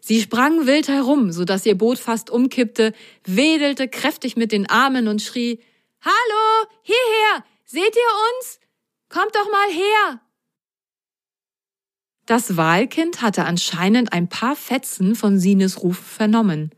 Sie 0.01 0.19
sprang 0.19 0.67
wild 0.67 0.89
herum, 0.89 1.31
so 1.31 1.45
dass 1.45 1.65
ihr 1.65 1.77
Boot 1.77 1.97
fast 1.97 2.29
umkippte, 2.29 2.91
wedelte 3.25 3.87
kräftig 3.87 4.35
mit 4.35 4.51
den 4.51 4.69
Armen 4.69 5.07
und 5.07 5.21
schrie 5.21 5.59
Hallo, 6.07 6.69
hierher, 6.83 7.43
seht 7.65 7.93
ihr 7.93 8.37
uns? 8.39 8.61
Kommt 9.09 9.35
doch 9.35 9.51
mal 9.51 9.69
her. 9.69 10.21
Das 12.25 12.55
Wahlkind 12.55 13.21
hatte 13.21 13.43
anscheinend 13.43 14.13
ein 14.13 14.29
paar 14.29 14.55
Fetzen 14.55 15.15
von 15.15 15.37
Sines 15.37 15.83
Ruf 15.83 15.97
vernommen. 15.97 16.71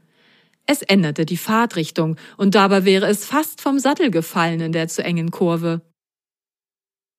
Es 0.66 0.82
änderte 0.82 1.28
die 1.28 1.38
Fahrtrichtung, 1.38 2.16
und 2.38 2.56
dabei 2.56 2.86
wäre 2.86 3.06
es 3.06 3.24
fast 3.24 3.62
vom 3.62 3.78
Sattel 3.78 4.10
gefallen 4.10 4.62
in 4.62 4.72
der 4.72 4.88
zu 4.88 5.04
engen 5.04 5.30
Kurve. 5.30 5.82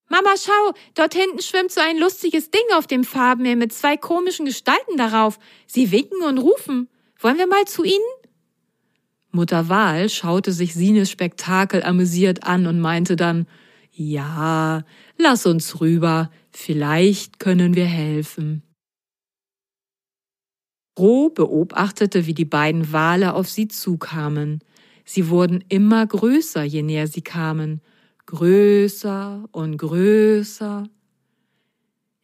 Mama, 0.09 0.31
schau, 0.37 0.75
dort 0.97 1.15
hinten 1.15 1.41
schwimmt 1.41 1.71
so 1.71 1.81
ein 1.81 1.97
lustiges 1.97 2.51
Ding 2.51 2.65
auf 2.75 2.89
dem 2.89 3.05
Farbenmeer 3.05 3.55
mit 3.55 3.73
zwei 3.73 3.97
komischen 3.97 4.47
Gestalten 4.47 4.97
darauf. 4.97 5.39
Sie 5.69 5.93
winken 5.93 6.23
und 6.23 6.39
rufen. 6.39 6.89
Wollen 7.21 7.39
wir 7.39 7.47
mal 7.47 7.67
zu 7.67 7.85
ihnen? 7.85 8.20
Mutter 9.33 9.69
Wahl 9.69 10.09
schaute 10.09 10.53
sich 10.53 10.75
Sines 10.75 11.11
Spektakel 11.11 11.83
amüsiert 11.83 12.45
an 12.45 12.67
und 12.67 12.81
meinte 12.81 13.17
dann, 13.17 13.47
ja, 13.93 14.85
lass 15.19 15.47
uns 15.47 15.81
rüber, 15.81 16.31
vielleicht 16.51 17.39
können 17.39 17.75
wir 17.75 17.87
helfen. 17.87 18.63
Roh 20.99 21.31
beobachtete, 21.31 22.27
wie 22.27 22.35
die 22.35 22.45
beiden 22.45 22.93
Wale 22.93 23.35
auf 23.35 23.49
sie 23.49 23.69
zukamen. 23.69 24.61
Sie 25.05 25.29
wurden 25.29 25.65
immer 25.69 26.07
größer, 26.07 26.63
je 26.63 26.83
näher 26.83 27.07
sie 27.07 27.23
kamen. 27.23 27.81
Größer 28.27 29.49
und 29.51 29.77
größer. 29.77 30.89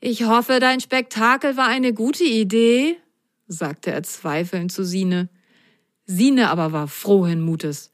Ich 0.01 0.25
hoffe, 0.25 0.59
dein 0.61 0.81
Spektakel 0.81 1.57
war 1.57 1.69
eine 1.69 1.95
gute 1.95 2.25
Idee, 2.25 2.97
sagte 3.49 3.93
er 3.93 4.03
zweifelnd 4.03 4.71
zu 4.71 4.85
Sine. 4.85 5.29
Sine 6.07 6.51
aber 6.51 6.73
war 6.73 6.89
frohen 6.89 7.41
Mutes. 7.41 7.91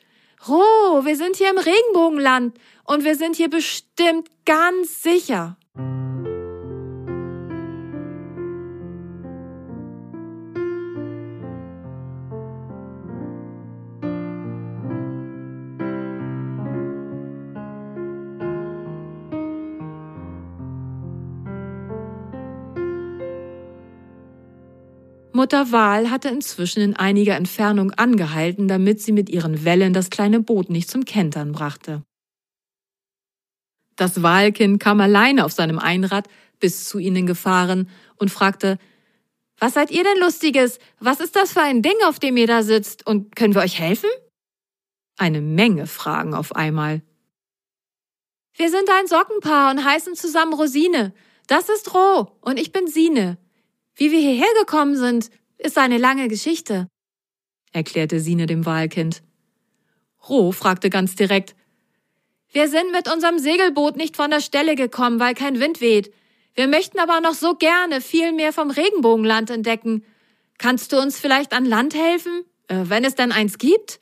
Roh, 0.46 1.04
wir 1.04 1.16
sind 1.16 1.36
hier 1.36 1.50
im 1.50 1.58
Regenbogenland 1.58 2.58
und 2.84 3.04
wir 3.04 3.16
sind 3.16 3.36
hier 3.36 3.48
bestimmt 3.48 4.28
ganz 4.44 5.02
sicher. 5.02 5.56
Mutter 25.34 25.72
Wal 25.72 26.10
hatte 26.10 26.28
inzwischen 26.28 26.80
in 26.80 26.96
einiger 26.96 27.36
Entfernung 27.36 27.92
angehalten, 27.92 28.68
damit 28.68 29.00
sie 29.00 29.12
mit 29.12 29.30
ihren 29.30 29.64
Wellen 29.64 29.92
das 29.92 30.10
kleine 30.10 30.40
Boot 30.40 30.70
nicht 30.70 30.90
zum 30.90 31.04
Kentern 31.04 31.52
brachte. 31.52 32.02
Das 33.96 34.22
Walkind 34.22 34.80
kam 34.80 35.00
alleine 35.00 35.44
auf 35.44 35.52
seinem 35.52 35.78
Einrad 35.78 36.28
bis 36.60 36.84
zu 36.88 36.98
ihnen 36.98 37.26
gefahren 37.26 37.88
und 38.16 38.30
fragte, 38.30 38.78
was 39.58 39.74
seid 39.74 39.90
ihr 39.90 40.02
denn 40.02 40.18
Lustiges? 40.18 40.78
Was 40.98 41.20
ist 41.20 41.36
das 41.36 41.52
für 41.52 41.60
ein 41.60 41.82
Ding, 41.82 41.96
auf 42.06 42.18
dem 42.18 42.36
ihr 42.36 42.46
da 42.46 42.62
sitzt? 42.62 43.06
Und 43.06 43.36
können 43.36 43.54
wir 43.54 43.62
euch 43.62 43.78
helfen? 43.78 44.10
Eine 45.18 45.40
Menge 45.40 45.86
Fragen 45.86 46.34
auf 46.34 46.56
einmal. 46.56 47.02
Wir 48.56 48.70
sind 48.70 48.88
ein 48.90 49.06
Sockenpaar 49.06 49.70
und 49.70 49.84
heißen 49.84 50.14
zusammen 50.14 50.52
Rosine. 50.52 51.14
Das 51.46 51.68
ist 51.68 51.94
Roh 51.94 52.38
und 52.40 52.58
ich 52.58 52.72
bin 52.72 52.86
Sine. 52.86 53.38
Wie 53.94 54.10
wir 54.10 54.20
hierher 54.20 54.52
gekommen 54.60 54.96
sind, 54.96 55.30
ist 55.58 55.78
eine 55.78 55.98
lange 55.98 56.28
Geschichte, 56.28 56.88
erklärte 57.72 58.20
Sine 58.20 58.46
dem 58.46 58.66
Wahlkind. 58.66 59.22
Roh 60.28 60.52
fragte 60.52 60.90
ganz 60.90 61.16
direkt, 61.16 61.54
wir 62.52 62.68
sind 62.68 62.92
mit 62.92 63.10
unserem 63.10 63.38
Segelboot 63.38 63.96
nicht 63.96 64.16
von 64.16 64.30
der 64.30 64.40
Stelle 64.40 64.76
gekommen, 64.76 65.18
weil 65.20 65.34
kein 65.34 65.58
Wind 65.58 65.80
weht. 65.80 66.12
Wir 66.54 66.68
möchten 66.68 66.98
aber 66.98 67.20
noch 67.20 67.34
so 67.34 67.54
gerne 67.54 68.02
viel 68.02 68.32
mehr 68.32 68.52
vom 68.52 68.70
Regenbogenland 68.70 69.50
entdecken. 69.50 70.04
Kannst 70.58 70.92
du 70.92 70.98
uns 70.98 71.18
vielleicht 71.18 71.54
an 71.54 71.64
Land 71.64 71.94
helfen, 71.94 72.44
äh, 72.68 72.84
wenn 72.84 73.04
es 73.04 73.14
denn 73.14 73.32
eins 73.32 73.56
gibt? 73.56 74.00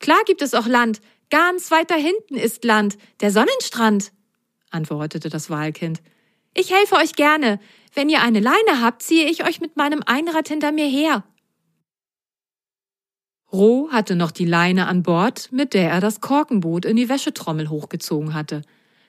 Klar 0.00 0.20
gibt 0.26 0.40
es 0.40 0.54
auch 0.54 0.66
Land. 0.66 1.00
Ganz 1.30 1.70
weiter 1.70 1.96
hinten 1.96 2.36
ist 2.36 2.64
Land, 2.64 2.96
der 3.20 3.30
Sonnenstrand, 3.30 4.12
antwortete 4.70 5.28
das 5.28 5.50
Wahlkind. 5.50 6.00
Ich 6.54 6.72
helfe 6.72 6.96
euch 6.96 7.14
gerne. 7.14 7.60
Wenn 7.94 8.08
ihr 8.08 8.22
eine 8.22 8.40
Leine 8.40 8.80
habt, 8.80 9.02
ziehe 9.02 9.30
ich 9.30 9.44
euch 9.46 9.60
mit 9.60 9.76
meinem 9.76 10.02
Einrad 10.04 10.48
hinter 10.48 10.72
mir 10.72 10.86
her. 10.86 11.24
Roh 13.52 13.88
hatte 13.90 14.16
noch 14.16 14.32
die 14.32 14.46
Leine 14.46 14.88
an 14.88 15.04
Bord, 15.04 15.50
mit 15.52 15.74
der 15.74 15.90
er 15.90 16.00
das 16.00 16.20
Korkenboot 16.20 16.84
in 16.84 16.96
die 16.96 17.08
Wäschetrommel 17.08 17.70
hochgezogen 17.70 18.34
hatte. 18.34 18.62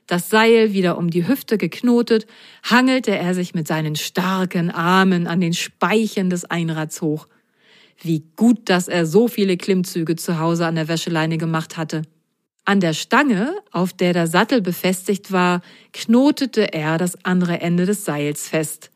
Das 0.05 0.29
Seil 0.29 0.71
wieder 0.73 0.99
um 0.99 1.09
die 1.09 1.27
Hüfte 1.27 1.57
geknotet, 1.57 2.27
hangelte 2.61 3.17
er 3.17 3.33
sich 3.33 3.55
mit 3.55 3.67
seinen 3.67 3.95
starken 3.95 4.69
Armen 4.69 5.25
an 5.25 5.41
den 5.41 5.53
Speichen 5.53 6.29
des 6.29 6.45
Einrads 6.45 7.01
hoch. 7.01 7.27
Wie 8.01 8.23
gut, 8.35 8.69
dass 8.69 8.87
er 8.87 9.07
so 9.07 9.27
viele 9.27 9.57
Klimmzüge 9.57 10.15
zu 10.15 10.37
Hause 10.37 10.67
an 10.67 10.75
der 10.75 10.87
Wäscheleine 10.87 11.39
gemacht 11.39 11.75
hatte. 11.75 12.03
An 12.67 12.79
der 12.79 12.93
Stange, 12.93 13.55
auf 13.71 13.93
der 13.93 14.13
der 14.13 14.25
Sattel 14.25 14.59
befestigt 14.59 15.31
war, 15.31 15.61
knotete 15.93 16.73
er 16.73 16.97
das 16.97 17.23
andere 17.23 17.61
Ende 17.61 17.85
des 17.85 18.05
Seils 18.05 18.49
fest. 18.49 18.89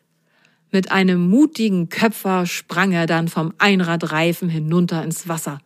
Mit 0.71 0.91
einem 0.91 1.29
mutigen 1.29 1.89
Köpfer 1.89 2.47
sprang 2.47 2.91
er 2.91 3.05
dann 3.05 3.27
vom 3.27 3.53
Einradreifen 3.59 4.49
hinunter 4.49 5.03
ins 5.03 5.27
Wasser. 5.27 5.59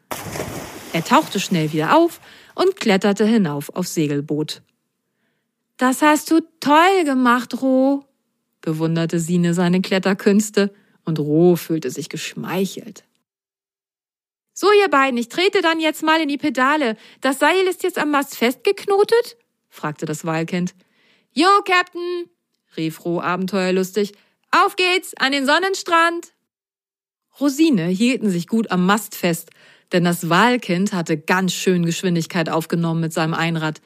Er 0.91 1.03
tauchte 1.03 1.39
schnell 1.39 1.71
wieder 1.71 1.95
auf 1.95 2.19
und 2.55 2.75
kletterte 2.75 3.25
hinauf 3.25 3.73
aufs 3.73 3.93
Segelboot. 3.93 4.61
Das 5.77 6.01
hast 6.01 6.29
du 6.29 6.41
toll 6.59 7.05
gemacht, 7.05 7.61
Roh, 7.61 8.03
bewunderte 8.61 9.19
Sine 9.19 9.53
seine 9.53 9.81
Kletterkünste, 9.81 10.73
und 11.05 11.19
Roh 11.19 11.57
fühlte 11.57 11.89
sich 11.89 12.07
geschmeichelt. 12.07 13.03
So, 14.53 14.67
ihr 14.71 14.89
beiden, 14.89 15.17
ich 15.17 15.29
trete 15.29 15.61
dann 15.61 15.79
jetzt 15.79 16.03
mal 16.03 16.21
in 16.21 16.27
die 16.27 16.37
Pedale. 16.37 16.95
Das 17.21 17.39
Seil 17.39 17.65
ist 17.67 17.83
jetzt 17.83 17.97
am 17.97 18.11
Mast 18.11 18.37
festgeknotet? 18.37 19.37
fragte 19.69 20.05
das 20.05 20.25
Wahlkind. 20.25 20.75
Jo, 21.31 21.47
Captain, 21.65 22.29
rief 22.77 23.03
Roh 23.03 23.19
abenteuerlustig. 23.19 24.13
Auf 24.51 24.75
geht's, 24.75 25.15
an 25.17 25.31
den 25.31 25.47
Sonnenstrand. 25.47 26.33
Rosine 27.39 27.87
hielten 27.87 28.29
sich 28.29 28.47
gut 28.47 28.69
am 28.69 28.85
Mast 28.85 29.15
fest, 29.15 29.49
denn 29.91 30.03
das 30.03 30.29
Wahlkind 30.29 30.93
hatte 30.93 31.17
ganz 31.17 31.53
schön 31.53 31.83
Geschwindigkeit 31.83 32.49
aufgenommen 32.49 33.01
mit 33.01 33.13
seinem 33.13 33.33
Einrad. 33.33 33.81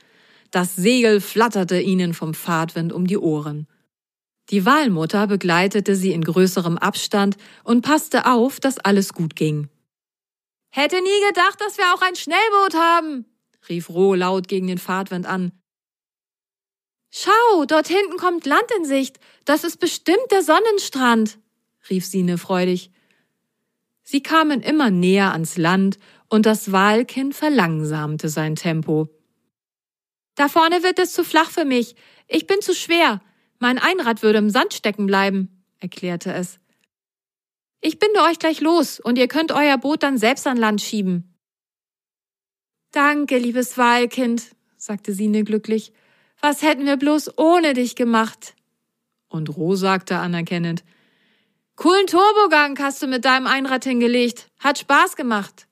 Das 0.51 0.75
Segel 0.75 1.21
flatterte 1.21 1.79
ihnen 1.79 2.13
vom 2.13 2.33
Fahrtwind 2.33 2.91
um 2.91 3.07
die 3.07 3.17
Ohren. 3.17 3.67
Die 4.49 4.65
Walmutter 4.65 5.27
begleitete 5.27 5.95
sie 5.95 6.11
in 6.11 6.23
größerem 6.23 6.77
Abstand 6.77 7.37
und 7.63 7.81
passte 7.81 8.25
auf, 8.25 8.59
dass 8.59 8.77
alles 8.79 9.13
gut 9.13 9.37
ging. 9.37 9.69
Hätte 10.69 11.01
nie 11.01 11.27
gedacht, 11.29 11.59
dass 11.61 11.77
wir 11.77 11.93
auch 11.93 12.01
ein 12.01 12.15
Schnellboot 12.15 12.75
haben, 12.75 13.25
rief 13.69 13.89
Roh 13.89 14.13
laut 14.13 14.47
gegen 14.47 14.67
den 14.67 14.77
Fahrtwind 14.77 15.25
an. 15.25 15.51
Schau, 17.09 17.65
dort 17.65 17.87
hinten 17.87 18.17
kommt 18.17 18.45
Land 18.45 18.69
in 18.77 18.85
Sicht. 18.85 19.19
Das 19.45 19.63
ist 19.63 19.79
bestimmt 19.79 20.29
der 20.31 20.43
Sonnenstrand, 20.43 21.39
rief 21.89 22.05
Sine 22.05 22.37
freudig. 22.37 22.91
Sie 24.03 24.21
kamen 24.21 24.61
immer 24.61 24.89
näher 24.89 25.31
ans 25.31 25.57
Land 25.57 25.99
und 26.29 26.45
das 26.45 26.71
Walkind 26.71 27.35
verlangsamte 27.35 28.29
sein 28.29 28.55
Tempo. 28.55 29.09
Da 30.35 30.49
vorne 30.49 30.83
wird 30.83 30.99
es 30.99 31.13
zu 31.13 31.23
flach 31.23 31.49
für 31.49 31.65
mich. 31.65 31.95
Ich 32.27 32.45
bin 32.45 32.61
zu 32.61 32.75
schwer. 32.75 33.21
Mein 33.59 33.79
Einrad 33.79 34.21
würde 34.21 34.37
im 34.37 34.49
Sand 34.49 34.73
stecken 34.73 35.07
bleiben, 35.07 35.65
erklärte 35.79 36.31
es. 36.33 36.59
Ich 37.81 37.99
binde 37.99 38.21
euch 38.21 38.39
gleich 38.39 38.61
los 38.61 38.99
und 38.99 39.17
ihr 39.17 39.27
könnt 39.27 39.51
euer 39.51 39.77
Boot 39.77 40.03
dann 40.03 40.17
selbst 40.17 40.47
an 40.47 40.57
Land 40.57 40.81
schieben. 40.81 41.35
Danke, 42.91 43.37
liebes 43.37 43.77
Wahlkind, 43.77 44.55
sagte 44.77 45.13
Sine 45.13 45.43
glücklich. 45.43 45.93
Was 46.41 46.61
hätten 46.61 46.85
wir 46.85 46.97
bloß 46.97 47.37
ohne 47.37 47.73
dich 47.73 47.95
gemacht? 47.95 48.55
Und 49.29 49.55
Roh 49.55 49.75
sagte 49.75 50.17
anerkennend, 50.17 50.83
Coolen 51.75 52.07
Turbogang 52.07 52.77
hast 52.79 53.03
du 53.03 53.07
mit 53.07 53.23
deinem 53.23 53.45
Einrad 53.45 53.83
hingelegt. 53.83 54.49
Hat 54.59 54.79
Spaß 54.79 55.15
gemacht. 55.15 55.67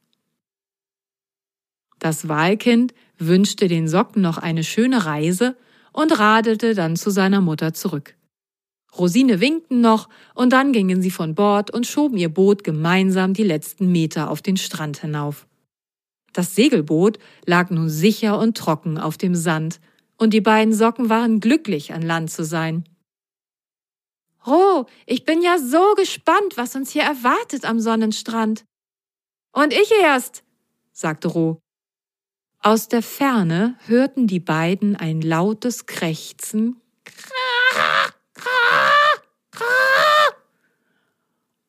Das 1.98 2.28
Wahlkind 2.28 2.94
wünschte 3.18 3.68
den 3.68 3.88
Socken 3.88 4.22
noch 4.22 4.38
eine 4.38 4.64
schöne 4.64 5.06
Reise 5.06 5.58
und 5.94 6.20
radelte 6.20 6.76
dann 6.76 6.96
zu 6.96 7.10
seiner 7.10 7.42
Mutter 7.42 7.74
zurück. 7.74 8.16
Rosine 8.98 9.40
winkten 9.40 9.82
noch, 9.82 10.10
und 10.34 10.54
dann 10.54 10.72
gingen 10.72 11.02
sie 11.02 11.12
von 11.12 11.36
Bord 11.36 11.72
und 11.72 11.88
schoben 11.88 12.18
ihr 12.18 12.30
Boot 12.30 12.64
gemeinsam 12.64 13.34
die 13.34 13.44
letzten 13.44 13.92
Meter 13.92 14.30
auf 14.30 14.42
den 14.42 14.58
Strand 14.58 14.98
hinauf. 15.02 15.48
Das 16.34 16.56
Segelboot 16.56 17.18
lag 17.46 17.70
nun 17.70 17.90
sicher 17.90 18.40
und 18.40 18.58
trocken 18.58 18.98
auf 18.98 19.18
dem 19.18 19.36
Sand, 19.36 19.80
und 20.18 20.34
die 20.34 20.42
beiden 20.42 20.74
Socken 20.74 21.10
waren 21.10 21.40
glücklich, 21.40 21.94
an 21.94 22.02
Land 22.02 22.32
zu 22.32 22.46
sein. 22.46 22.86
Oh, 24.46 24.86
ich 25.06 25.26
bin 25.26 25.42
ja 25.42 25.58
so 25.58 25.94
gespannt, 25.96 26.56
was 26.56 26.76
uns 26.76 26.92
hier 26.92 27.04
erwartet 27.04 27.66
am 27.66 27.80
Sonnenstrand. 27.80 28.64
Und 29.52 29.74
ich 29.74 29.92
erst, 30.02 30.44
sagte 30.92 31.30
Roh. 31.30 31.60
Aus 32.60 32.88
der 32.88 33.02
Ferne 33.02 33.78
hörten 33.86 34.28
die 34.28 34.40
beiden 34.40 34.96
ein 34.96 35.22
lautes 35.22 35.86
Krächzen 35.86 36.82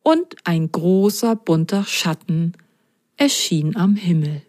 und 0.07 0.37
ein 0.45 0.71
großer 0.71 1.35
bunter 1.35 1.83
Schatten 1.83 2.53
erschien 3.16 3.75
am 3.75 3.97
Himmel. 3.97 4.40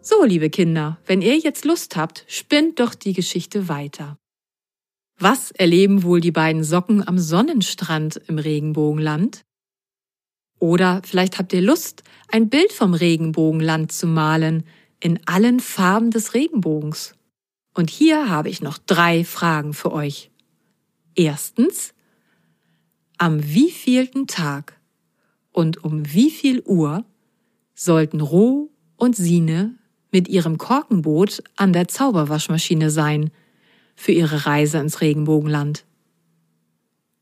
So, 0.00 0.24
liebe 0.24 0.50
Kinder, 0.50 0.98
wenn 1.06 1.22
ihr 1.22 1.38
jetzt 1.38 1.64
Lust 1.64 1.94
habt, 1.94 2.24
spinnt 2.26 2.80
doch 2.80 2.96
die 2.96 3.12
Geschichte 3.12 3.68
weiter. 3.68 4.18
Was 5.22 5.50
erleben 5.50 6.02
wohl 6.02 6.22
die 6.22 6.32
beiden 6.32 6.64
Socken 6.64 7.06
am 7.06 7.18
Sonnenstrand 7.18 8.16
im 8.26 8.38
Regenbogenland? 8.38 9.42
Oder 10.58 11.02
vielleicht 11.04 11.38
habt 11.38 11.52
ihr 11.52 11.60
Lust, 11.60 12.04
ein 12.28 12.48
Bild 12.48 12.72
vom 12.72 12.94
Regenbogenland 12.94 13.92
zu 13.92 14.06
malen, 14.06 14.64
in 14.98 15.20
allen 15.26 15.60
Farben 15.60 16.10
des 16.10 16.32
Regenbogens. 16.32 17.16
Und 17.74 17.90
hier 17.90 18.30
habe 18.30 18.48
ich 18.48 18.62
noch 18.62 18.78
drei 18.78 19.24
Fragen 19.24 19.74
für 19.74 19.92
euch. 19.92 20.30
Erstens, 21.14 21.92
am 23.18 23.42
wievielten 23.44 24.26
Tag 24.26 24.80
und 25.52 25.84
um 25.84 26.10
wie 26.14 26.30
viel 26.30 26.62
Uhr 26.62 27.04
sollten 27.74 28.22
Roh 28.22 28.70
und 28.96 29.16
Sine 29.16 29.74
mit 30.10 30.28
ihrem 30.28 30.56
Korkenboot 30.56 31.42
an 31.56 31.74
der 31.74 31.88
Zauberwaschmaschine 31.88 32.90
sein, 32.90 33.30
für 34.00 34.12
Ihre 34.12 34.46
Reise 34.46 34.78
ins 34.78 35.02
Regenbogenland? 35.02 35.84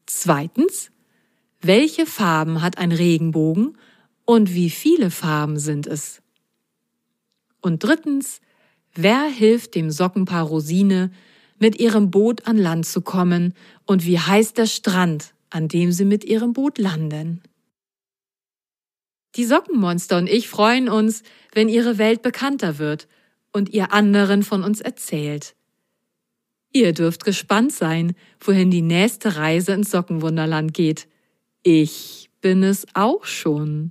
Zweitens, 0.06 0.92
welche 1.60 2.06
Farben 2.06 2.62
hat 2.62 2.78
ein 2.78 2.92
Regenbogen 2.92 3.76
und 4.24 4.54
wie 4.54 4.70
viele 4.70 5.10
Farben 5.10 5.58
sind 5.58 5.88
es? 5.88 6.22
Und 7.60 7.82
drittens, 7.82 8.40
wer 8.94 9.24
hilft 9.24 9.74
dem 9.74 9.90
Sockenpaar 9.90 10.44
Rosine, 10.44 11.10
mit 11.58 11.80
ihrem 11.80 12.12
Boot 12.12 12.46
an 12.46 12.56
Land 12.56 12.86
zu 12.86 13.00
kommen 13.00 13.54
und 13.84 14.06
wie 14.06 14.20
heißt 14.20 14.56
der 14.56 14.66
Strand, 14.66 15.34
an 15.50 15.66
dem 15.66 15.90
sie 15.90 16.04
mit 16.04 16.22
ihrem 16.22 16.52
Boot 16.52 16.78
landen? 16.78 17.42
Die 19.34 19.44
Sockenmonster 19.44 20.16
und 20.16 20.28
ich 20.28 20.48
freuen 20.48 20.88
uns, 20.88 21.24
wenn 21.52 21.68
ihre 21.68 21.98
Welt 21.98 22.22
bekannter 22.22 22.78
wird 22.78 23.08
und 23.52 23.70
ihr 23.70 23.92
anderen 23.92 24.44
von 24.44 24.62
uns 24.62 24.80
erzählt. 24.80 25.56
Ihr 26.72 26.92
dürft 26.92 27.24
gespannt 27.24 27.72
sein, 27.72 28.14
wohin 28.40 28.70
die 28.70 28.82
nächste 28.82 29.36
Reise 29.36 29.72
ins 29.72 29.90
Sockenwunderland 29.90 30.74
geht. 30.74 31.08
Ich 31.62 32.30
bin 32.40 32.62
es 32.62 32.86
auch 32.94 33.24
schon. 33.24 33.90